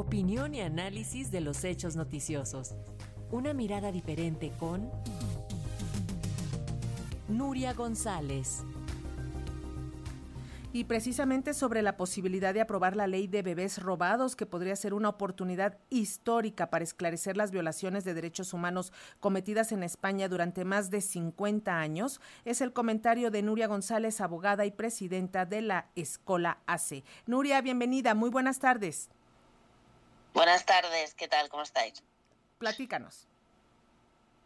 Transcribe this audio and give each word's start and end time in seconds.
Opinión 0.00 0.54
y 0.54 0.62
análisis 0.62 1.30
de 1.30 1.42
los 1.42 1.62
hechos 1.62 1.94
noticiosos. 1.94 2.74
Una 3.30 3.52
mirada 3.52 3.92
diferente 3.92 4.50
con 4.58 4.90
Nuria 7.28 7.74
González. 7.74 8.62
Y 10.72 10.84
precisamente 10.84 11.52
sobre 11.52 11.82
la 11.82 11.98
posibilidad 11.98 12.54
de 12.54 12.62
aprobar 12.62 12.96
la 12.96 13.06
ley 13.08 13.26
de 13.26 13.42
bebés 13.42 13.76
robados, 13.82 14.36
que 14.36 14.46
podría 14.46 14.74
ser 14.74 14.94
una 14.94 15.10
oportunidad 15.10 15.76
histórica 15.90 16.70
para 16.70 16.82
esclarecer 16.82 17.36
las 17.36 17.50
violaciones 17.50 18.02
de 18.04 18.14
derechos 18.14 18.54
humanos 18.54 18.94
cometidas 19.20 19.70
en 19.70 19.82
España 19.82 20.30
durante 20.30 20.64
más 20.64 20.90
de 20.90 21.02
50 21.02 21.78
años, 21.78 22.22
es 22.46 22.62
el 22.62 22.72
comentario 22.72 23.30
de 23.30 23.42
Nuria 23.42 23.66
González, 23.66 24.22
abogada 24.22 24.64
y 24.64 24.70
presidenta 24.70 25.44
de 25.44 25.60
la 25.60 25.90
Escola 25.94 26.62
AC. 26.66 27.04
Nuria, 27.26 27.60
bienvenida, 27.60 28.14
muy 28.14 28.30
buenas 28.30 28.60
tardes. 28.60 29.10
Buenas 30.32 30.64
tardes, 30.64 31.14
¿qué 31.14 31.28
tal? 31.28 31.48
¿Cómo 31.48 31.62
estáis? 31.62 32.02
Platícanos. 32.58 33.26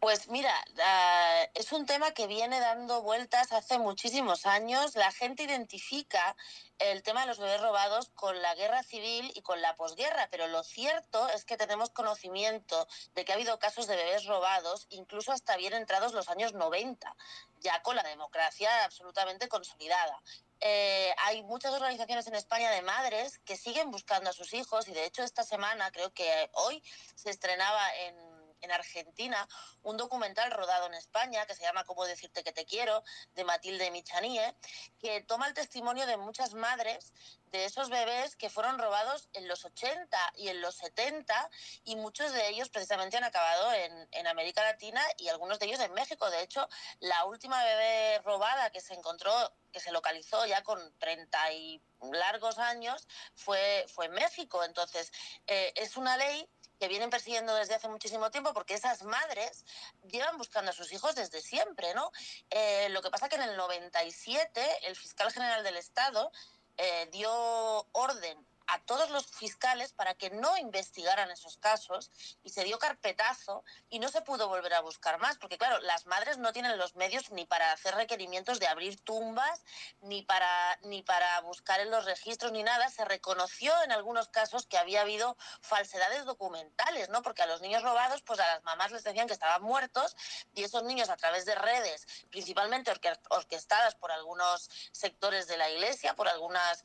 Pues 0.04 0.28
mira, 0.28 0.52
uh, 0.68 1.50
es 1.54 1.72
un 1.72 1.86
tema 1.86 2.10
que 2.10 2.26
viene 2.26 2.60
dando 2.60 3.00
vueltas 3.00 3.52
hace 3.52 3.78
muchísimos 3.78 4.44
años. 4.44 4.96
La 4.96 5.10
gente 5.10 5.44
identifica 5.44 6.36
el 6.78 7.02
tema 7.02 7.22
de 7.22 7.28
los 7.28 7.38
bebés 7.38 7.62
robados 7.62 8.10
con 8.10 8.42
la 8.42 8.54
guerra 8.54 8.82
civil 8.82 9.32
y 9.34 9.40
con 9.40 9.62
la 9.62 9.74
posguerra, 9.76 10.28
pero 10.30 10.46
lo 10.48 10.62
cierto 10.62 11.26
es 11.30 11.46
que 11.46 11.56
tenemos 11.56 11.88
conocimiento 11.88 12.86
de 13.14 13.24
que 13.24 13.32
ha 13.32 13.36
habido 13.36 13.58
casos 13.58 13.86
de 13.86 13.96
bebés 13.96 14.26
robados, 14.26 14.88
incluso 14.90 15.32
hasta 15.32 15.56
bien 15.56 15.72
entrados 15.72 16.12
los 16.12 16.28
años 16.28 16.52
90, 16.52 17.16
ya 17.60 17.80
con 17.80 17.96
la 17.96 18.02
democracia 18.02 18.84
absolutamente 18.84 19.48
consolidada. 19.48 20.20
Eh, 20.60 21.14
hay 21.16 21.42
muchas 21.44 21.72
organizaciones 21.72 22.26
en 22.26 22.34
España 22.34 22.70
de 22.72 22.82
madres 22.82 23.38
que 23.46 23.56
siguen 23.56 23.90
buscando 23.90 24.28
a 24.28 24.34
sus 24.34 24.52
hijos 24.52 24.86
y 24.86 24.92
de 24.92 25.06
hecho 25.06 25.22
esta 25.22 25.44
semana, 25.44 25.90
creo 25.92 26.12
que 26.12 26.50
hoy, 26.52 26.82
se 27.14 27.30
estrenaba 27.30 27.94
en 27.96 28.33
en 28.64 28.72
Argentina 28.72 29.48
un 29.82 29.96
documental 29.96 30.50
rodado 30.50 30.86
en 30.86 30.94
España 30.94 31.46
que 31.46 31.54
se 31.54 31.62
llama 31.62 31.84
Cómo 31.84 32.04
decirte 32.04 32.42
que 32.42 32.52
te 32.52 32.64
quiero, 32.64 33.02
de 33.34 33.44
Matilde 33.44 33.90
Michanie, 33.90 34.54
que 34.98 35.20
toma 35.22 35.46
el 35.46 35.54
testimonio 35.54 36.06
de 36.06 36.16
muchas 36.16 36.54
madres 36.54 37.12
de 37.52 37.66
esos 37.66 37.88
bebés 37.88 38.34
que 38.34 38.50
fueron 38.50 38.78
robados 38.78 39.28
en 39.32 39.46
los 39.46 39.64
80 39.64 40.18
y 40.36 40.48
en 40.48 40.60
los 40.60 40.74
70 40.76 41.50
y 41.84 41.94
muchos 41.94 42.32
de 42.32 42.48
ellos 42.48 42.68
precisamente 42.68 43.16
han 43.16 43.24
acabado 43.24 43.72
en, 43.72 44.08
en 44.10 44.26
América 44.26 44.62
Latina 44.64 45.00
y 45.18 45.28
algunos 45.28 45.60
de 45.60 45.66
ellos 45.66 45.78
en 45.80 45.92
México. 45.92 46.28
De 46.30 46.42
hecho, 46.42 46.68
la 46.98 47.24
última 47.26 47.62
bebé 47.62 48.18
robada 48.24 48.70
que 48.70 48.80
se 48.80 48.94
encontró 48.94 49.32
que 49.74 49.80
se 49.80 49.92
localizó 49.92 50.46
ya 50.46 50.62
con 50.62 50.78
30 50.98 51.52
y 51.52 51.82
largos 52.12 52.58
años 52.58 53.06
fue, 53.34 53.84
fue 53.88 54.06
en 54.06 54.12
México. 54.12 54.64
Entonces, 54.64 55.12
eh, 55.46 55.72
es 55.76 55.96
una 55.96 56.16
ley 56.16 56.48
que 56.78 56.88
vienen 56.88 57.10
persiguiendo 57.10 57.54
desde 57.54 57.74
hace 57.74 57.88
muchísimo 57.88 58.30
tiempo 58.30 58.52
porque 58.52 58.74
esas 58.74 59.02
madres 59.02 59.64
llevan 60.10 60.36
buscando 60.38 60.70
a 60.70 60.74
sus 60.74 60.92
hijos 60.92 61.14
desde 61.14 61.40
siempre, 61.40 61.94
¿no? 61.94 62.10
Eh, 62.50 62.88
lo 62.90 63.02
que 63.02 63.10
pasa 63.10 63.28
que 63.28 63.36
en 63.36 63.42
el 63.42 63.56
97 63.56 64.86
el 64.86 64.96
fiscal 64.96 65.32
general 65.32 65.62
del 65.62 65.76
Estado 65.76 66.30
eh, 66.76 67.08
dio 67.12 67.86
orden 67.92 68.46
a 68.66 68.80
todos 68.82 69.10
los 69.10 69.26
fiscales 69.26 69.92
para 69.92 70.14
que 70.14 70.30
no 70.30 70.56
investigaran 70.56 71.30
esos 71.30 71.58
casos 71.58 72.10
y 72.42 72.50
se 72.50 72.64
dio 72.64 72.78
carpetazo 72.78 73.64
y 73.90 73.98
no 73.98 74.08
se 74.08 74.22
pudo 74.22 74.48
volver 74.48 74.74
a 74.74 74.80
buscar 74.80 75.18
más, 75.18 75.38
porque 75.38 75.58
claro, 75.58 75.78
las 75.80 76.06
madres 76.06 76.38
no 76.38 76.52
tienen 76.52 76.78
los 76.78 76.96
medios 76.96 77.30
ni 77.30 77.46
para 77.46 77.72
hacer 77.72 77.94
requerimientos 77.94 78.60
de 78.60 78.66
abrir 78.66 79.00
tumbas, 79.00 79.64
ni 80.00 80.22
para, 80.22 80.78
ni 80.82 81.02
para 81.02 81.40
buscar 81.40 81.80
en 81.80 81.90
los 81.90 82.04
registros, 82.04 82.52
ni 82.52 82.62
nada. 82.62 82.88
Se 82.90 83.04
reconoció 83.04 83.72
en 83.82 83.92
algunos 83.92 84.28
casos 84.28 84.66
que 84.66 84.78
había 84.78 85.02
habido 85.02 85.36
falsedades 85.60 86.24
documentales, 86.24 87.08
¿no? 87.08 87.22
Porque 87.22 87.42
a 87.42 87.46
los 87.46 87.60
niños 87.60 87.82
robados, 87.82 88.22
pues 88.22 88.40
a 88.40 88.46
las 88.46 88.64
mamás 88.64 88.92
les 88.92 89.04
decían 89.04 89.26
que 89.26 89.32
estaban 89.32 89.62
muertos 89.62 90.16
y 90.54 90.64
esos 90.64 90.82
niños 90.84 91.08
a 91.08 91.16
través 91.16 91.44
de 91.44 91.54
redes, 91.54 92.06
principalmente 92.30 92.92
orquestadas 93.30 93.94
por 93.94 94.12
algunos 94.12 94.70
sectores 94.92 95.46
de 95.46 95.56
la 95.56 95.70
iglesia, 95.70 96.14
por 96.14 96.28
algunas 96.28 96.82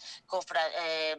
eh, 0.80 1.18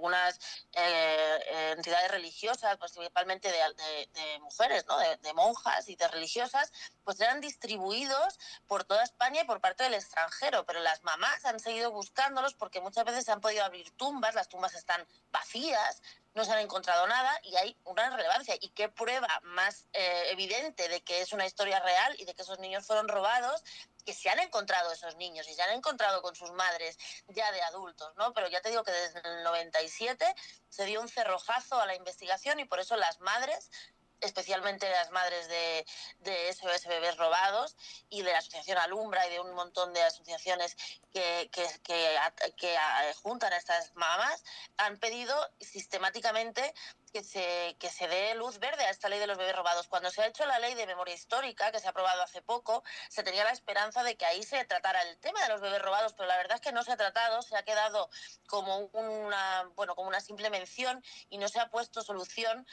algunas 0.00 0.40
eh, 0.72 1.72
entidades 1.76 2.10
religiosas, 2.10 2.78
principalmente 2.78 3.52
de, 3.52 4.38
mujeres, 4.40 4.86
¿no? 4.88 4.96
de, 4.98 5.34
monjas 5.34 5.88
y 5.88 5.96
de 5.96 6.08
religiosas, 6.08 6.72
pues 7.04 7.20
eran 7.20 7.40
distribuidos 7.42 8.38
por 8.66 8.84
toda 8.84 9.02
España 9.02 9.42
y 9.42 9.44
por 9.44 9.60
parte 9.60 9.84
del 9.84 9.94
extranjero. 9.94 10.64
Pero 10.64 10.80
las 10.80 11.04
mamás 11.04 11.44
han 11.44 11.60
seguido 11.60 11.92
buscándolos 11.92 12.54
porque 12.54 12.80
muchas 12.80 13.04
veces 13.04 13.26
se 13.26 13.32
han 13.32 13.42
podido 13.42 13.62
abrir 13.62 13.90
tumbas, 13.92 14.34
las 14.34 14.48
tumbas 14.48 14.74
están 14.74 15.06
vacías, 15.30 16.02
no 16.34 16.44
se 16.44 16.52
han 16.52 16.60
encontrado 16.60 17.06
nada 17.06 17.40
y 17.42 17.56
hay 17.56 17.76
una 17.84 18.08
relevancia. 18.16 18.54
¿Y 18.60 18.70
qué 18.70 18.88
prueba 18.88 19.28
más 19.42 19.88
eh, 19.92 20.30
evidente 20.30 20.88
de 20.88 21.02
que 21.02 21.20
es 21.20 21.32
una 21.32 21.46
historia 21.46 21.80
real 21.80 22.14
y 22.18 22.24
de 22.24 22.34
que 22.34 22.42
esos 22.42 22.58
niños 22.58 22.86
fueron 22.86 23.08
robados 23.08 23.62
que 24.04 24.14
se 24.14 24.30
han 24.30 24.38
encontrado 24.38 24.92
esos 24.92 25.16
niños 25.16 25.48
y 25.48 25.54
se 25.54 25.62
han 25.62 25.72
encontrado 25.72 26.22
con 26.22 26.34
sus 26.34 26.50
madres 26.52 26.98
ya 27.28 27.52
de 27.52 27.62
adultos, 27.62 28.12
¿no? 28.16 28.32
Pero 28.32 28.48
ya 28.48 28.60
te 28.60 28.70
digo 28.70 28.82
que 28.82 28.92
desde 28.92 29.20
el 29.24 29.42
97 29.44 30.34
se 30.68 30.84
dio 30.86 31.00
un 31.00 31.08
cerrojazo 31.08 31.80
a 31.80 31.86
la 31.86 31.94
investigación 31.94 32.60
y 32.60 32.64
por 32.64 32.80
eso 32.80 32.96
las 32.96 33.20
madres 33.20 33.70
especialmente 34.20 34.88
las 34.90 35.10
madres 35.10 35.48
de, 35.48 35.86
de 36.20 36.52
SOS 36.52 36.86
Bebés 36.86 37.16
Robados 37.16 37.76
y 38.08 38.22
de 38.22 38.32
la 38.32 38.38
Asociación 38.38 38.78
Alumbra 38.78 39.26
y 39.26 39.30
de 39.30 39.40
un 39.40 39.54
montón 39.54 39.92
de 39.92 40.02
asociaciones 40.02 40.76
que, 41.12 41.50
que, 41.52 41.66
que, 41.82 42.18
que 42.56 42.76
juntan 43.22 43.52
a 43.52 43.56
estas 43.56 43.94
mamás, 43.94 44.44
han 44.76 44.98
pedido 44.98 45.34
sistemáticamente 45.60 46.74
que 47.12 47.24
se, 47.24 47.76
que 47.78 47.88
se 47.88 48.08
dé 48.08 48.34
luz 48.34 48.58
verde 48.58 48.84
a 48.84 48.90
esta 48.90 49.08
ley 49.08 49.18
de 49.18 49.26
los 49.26 49.36
bebés 49.36 49.56
robados. 49.56 49.88
Cuando 49.88 50.10
se 50.10 50.22
ha 50.22 50.26
hecho 50.26 50.44
la 50.46 50.58
ley 50.58 50.74
de 50.74 50.86
memoria 50.86 51.14
histórica, 51.14 51.72
que 51.72 51.80
se 51.80 51.86
ha 51.86 51.90
aprobado 51.90 52.22
hace 52.22 52.42
poco, 52.42 52.82
se 53.08 53.22
tenía 53.22 53.44
la 53.44 53.50
esperanza 53.50 54.02
de 54.02 54.16
que 54.16 54.26
ahí 54.26 54.42
se 54.42 54.64
tratara 54.64 55.02
el 55.02 55.18
tema 55.18 55.42
de 55.42 55.48
los 55.48 55.60
bebés 55.60 55.82
robados, 55.82 56.12
pero 56.14 56.28
la 56.28 56.36
verdad 56.36 56.56
es 56.56 56.60
que 56.60 56.72
no 56.72 56.82
se 56.82 56.92
ha 56.92 56.96
tratado, 56.96 57.42
se 57.42 57.56
ha 57.56 57.62
quedado 57.62 58.10
como 58.46 58.78
una, 58.92 59.70
bueno, 59.74 59.94
como 59.94 60.08
una 60.08 60.20
simple 60.20 60.50
mención 60.50 61.02
y 61.28 61.38
no 61.38 61.48
se 61.48 61.60
ha 61.60 61.68
puesto 61.70 62.02
solución 62.02 62.66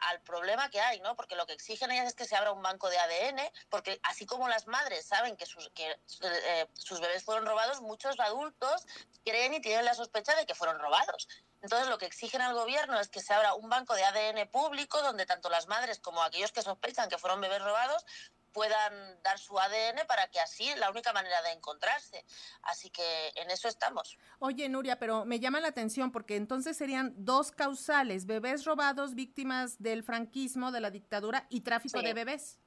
al 0.00 0.20
problema 0.22 0.70
que 0.70 0.80
hay, 0.80 1.00
¿no? 1.00 1.16
Porque 1.16 1.36
lo 1.36 1.46
que 1.46 1.54
exigen 1.54 1.90
ellas 1.90 2.08
es 2.08 2.14
que 2.14 2.24
se 2.24 2.36
abra 2.36 2.52
un 2.52 2.62
banco 2.62 2.88
de 2.88 2.98
ADN, 2.98 3.40
porque 3.70 4.00
así 4.02 4.26
como 4.26 4.48
las 4.48 4.66
madres 4.66 5.06
saben 5.06 5.36
que 5.36 5.46
sus, 5.46 5.70
que, 5.70 5.98
eh, 6.22 6.68
sus 6.74 7.00
bebés 7.00 7.24
fueron 7.24 7.46
robados, 7.46 7.80
muchos 7.80 8.18
adultos 8.20 8.86
creen 9.24 9.54
y 9.54 9.60
tienen 9.60 9.84
la 9.84 9.94
sospecha 9.94 10.34
de 10.36 10.46
que 10.46 10.54
fueron 10.54 10.78
robados. 10.78 11.28
Entonces, 11.64 11.88
lo 11.88 11.96
que 11.96 12.04
exigen 12.04 12.42
al 12.42 12.52
gobierno 12.52 13.00
es 13.00 13.08
que 13.08 13.20
se 13.20 13.32
abra 13.32 13.54
un 13.54 13.70
banco 13.70 13.94
de 13.94 14.04
ADN 14.04 14.46
público 14.50 15.00
donde 15.00 15.24
tanto 15.24 15.48
las 15.48 15.66
madres 15.66 15.98
como 15.98 16.22
aquellos 16.22 16.52
que 16.52 16.60
sospechan 16.60 17.08
que 17.08 17.16
fueron 17.16 17.40
bebés 17.40 17.62
robados 17.62 18.04
puedan 18.52 19.22
dar 19.22 19.38
su 19.38 19.58
ADN 19.58 20.06
para 20.06 20.28
que 20.28 20.40
así 20.40 20.68
es 20.68 20.78
la 20.78 20.90
única 20.90 21.14
manera 21.14 21.40
de 21.40 21.52
encontrarse. 21.52 22.22
Así 22.64 22.90
que 22.90 23.32
en 23.36 23.50
eso 23.50 23.66
estamos. 23.66 24.18
Oye, 24.40 24.68
Nuria, 24.68 24.98
pero 24.98 25.24
me 25.24 25.40
llama 25.40 25.58
la 25.58 25.68
atención 25.68 26.12
porque 26.12 26.36
entonces 26.36 26.76
serían 26.76 27.14
dos 27.16 27.50
causales, 27.50 28.26
bebés 28.26 28.66
robados, 28.66 29.14
víctimas 29.14 29.82
del 29.82 30.02
franquismo, 30.02 30.70
de 30.70 30.82
la 30.82 30.90
dictadura 30.90 31.46
y 31.48 31.62
tráfico 31.62 32.00
sí. 32.00 32.04
de 32.04 32.12
bebés. 32.12 32.58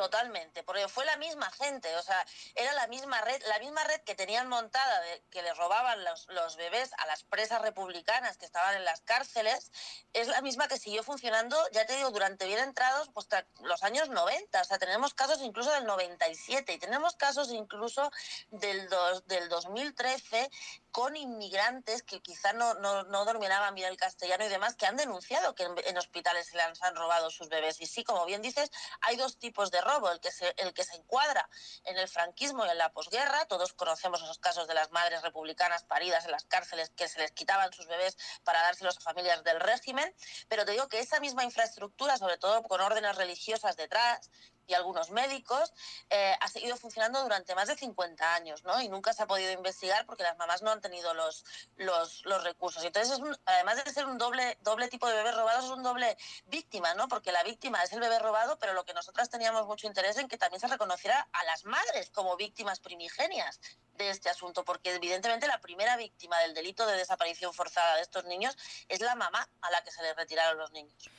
Totalmente, 0.00 0.62
porque 0.62 0.88
fue 0.88 1.04
la 1.04 1.18
misma 1.18 1.50
gente, 1.50 1.94
o 1.96 2.02
sea, 2.02 2.24
era 2.54 2.72
la 2.72 2.86
misma 2.86 3.20
red, 3.20 3.38
la 3.48 3.58
misma 3.58 3.84
red 3.84 4.00
que 4.00 4.14
tenían 4.14 4.48
montada 4.48 5.02
que 5.30 5.42
le 5.42 5.52
robaban 5.52 6.02
los, 6.06 6.26
los, 6.30 6.56
bebés 6.56 6.90
a 6.96 7.06
las 7.06 7.22
presas 7.22 7.60
republicanas 7.60 8.38
que 8.38 8.46
estaban 8.46 8.76
en 8.76 8.86
las 8.86 9.02
cárceles, 9.02 9.70
es 10.14 10.26
la 10.28 10.40
misma 10.40 10.68
que 10.68 10.78
siguió 10.78 11.02
funcionando, 11.02 11.54
ya 11.72 11.84
te 11.84 11.96
digo, 11.96 12.10
durante 12.12 12.46
bien 12.46 12.60
entrados 12.60 13.10
pues, 13.12 13.28
los 13.60 13.82
años 13.82 14.08
90, 14.08 14.62
o 14.62 14.64
sea, 14.64 14.78
tenemos 14.78 15.12
casos 15.12 15.42
incluso 15.42 15.70
del 15.70 15.84
97 15.84 16.72
y 16.72 16.78
tenemos 16.78 17.14
casos 17.16 17.52
incluso 17.52 18.10
del, 18.48 18.88
dos, 18.88 19.26
del 19.26 19.50
2013 19.50 20.50
con 20.90 21.16
inmigrantes 21.16 22.02
que 22.02 22.20
quizá 22.20 22.52
no, 22.52 22.74
no, 22.74 23.04
no 23.04 23.24
dominaban 23.24 23.74
bien 23.74 23.88
el 23.88 23.96
castellano 23.96 24.44
y 24.44 24.48
demás, 24.48 24.74
que 24.76 24.86
han 24.86 24.96
denunciado 24.96 25.54
que 25.54 25.64
en, 25.64 25.98
hospitales 25.98 26.46
se 26.46 26.56
les 26.56 26.82
han 26.82 26.96
robado 26.96 27.30
sus 27.30 27.48
bebés. 27.48 27.80
Y 27.80 27.86
sí, 27.86 28.04
como 28.04 28.24
bien 28.26 28.42
dices, 28.42 28.70
hay 29.00 29.16
dos 29.16 29.38
tipos 29.38 29.70
de 29.70 29.80
robo, 29.80 30.10
el 30.10 30.20
que 30.20 30.30
se, 30.30 30.54
el 30.58 30.72
que 30.72 30.84
se 30.84 30.96
encuadra 30.96 31.48
en 31.84 31.96
el 31.96 32.08
franquismo 32.08 32.66
y 32.66 32.70
en 32.70 32.78
la 32.78 32.92
posguerra. 32.92 33.44
Todos 33.46 33.72
conocemos 33.72 34.22
esos 34.22 34.38
casos 34.38 34.66
de 34.66 34.74
las 34.74 34.90
madres 34.90 35.22
republicanas 35.22 35.84
paridas 35.84 36.24
en 36.24 36.32
las 36.32 36.44
cárceles 36.44 36.90
que 36.90 37.08
se 37.08 37.18
les 37.20 37.32
quitaban 37.32 37.72
sus 37.72 37.86
bebés 37.86 38.16
para 38.44 38.62
dárselos 38.62 38.98
a 38.98 39.00
familias 39.00 39.44
del 39.44 39.60
régimen. 39.60 40.14
Pero 40.48 40.64
te 40.64 40.72
digo 40.72 40.88
que 40.88 41.00
esa 41.00 41.20
misma 41.20 41.44
infraestructura, 41.44 42.16
sobre 42.16 42.38
todo 42.38 42.62
con 42.62 42.80
órdenes 42.80 43.16
religiosas 43.16 43.76
detrás, 43.76 44.30
y 44.70 44.74
algunos 44.74 45.10
médicos, 45.10 45.72
eh, 46.08 46.34
ha 46.40 46.48
seguido 46.48 46.76
funcionando 46.76 47.22
durante 47.22 47.54
más 47.54 47.68
de 47.68 47.76
50 47.76 48.34
años, 48.34 48.62
¿no? 48.64 48.80
Y 48.80 48.88
nunca 48.88 49.12
se 49.12 49.22
ha 49.22 49.26
podido 49.26 49.50
investigar 49.52 50.06
porque 50.06 50.22
las 50.22 50.38
mamás 50.38 50.62
no 50.62 50.70
han 50.70 50.80
tenido 50.80 51.12
los, 51.14 51.44
los, 51.76 52.24
los 52.24 52.44
recursos. 52.44 52.84
Entonces, 52.84 53.18
es 53.18 53.40
además 53.46 53.84
de 53.84 53.92
ser 53.92 54.06
un 54.06 54.18
doble, 54.18 54.58
doble 54.62 54.88
tipo 54.88 55.08
de 55.08 55.14
bebés 55.14 55.34
robados, 55.34 55.64
es 55.64 55.70
un 55.70 55.82
doble 55.82 56.16
víctima, 56.46 56.94
¿no? 56.94 57.08
Porque 57.08 57.32
la 57.32 57.42
víctima 57.42 57.82
es 57.82 57.92
el 57.92 58.00
bebé 58.00 58.18
robado, 58.20 58.58
pero 58.58 58.72
lo 58.72 58.84
que 58.84 58.94
nosotras 58.94 59.28
teníamos 59.28 59.66
mucho 59.66 59.86
interés 59.86 60.16
en 60.18 60.28
que 60.28 60.38
también 60.38 60.60
se 60.60 60.68
reconociera 60.68 61.28
a 61.32 61.44
las 61.44 61.64
madres 61.64 62.10
como 62.10 62.36
víctimas 62.36 62.78
primigenias 62.80 63.60
de 63.94 64.10
este 64.10 64.30
asunto, 64.30 64.64
porque 64.64 64.94
evidentemente 64.94 65.46
la 65.46 65.60
primera 65.60 65.96
víctima 65.96 66.38
del 66.38 66.54
delito 66.54 66.86
de 66.86 66.96
desaparición 66.96 67.52
forzada 67.52 67.96
de 67.96 68.02
estos 68.02 68.24
niños 68.24 68.56
es 68.88 69.00
la 69.00 69.14
mamá 69.14 69.48
a 69.60 69.70
la 69.70 69.82
que 69.82 69.90
se 69.90 70.02
les 70.02 70.16
retiraron 70.16 70.58
los 70.58 70.70
niños. 70.72 71.10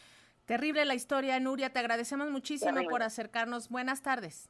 Terrible 0.46 0.86
la 0.86 0.96
historia, 0.96 1.40
Nuria. 1.40 1.72
Te 1.72 1.80
agradecemos 1.80 2.30
muchísimo 2.30 2.82
por 2.90 3.04
acercarnos. 3.04 3.70
Buenas 3.70 4.02
tardes. 4.02 4.50